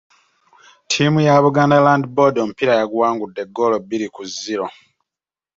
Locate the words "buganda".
1.45-1.77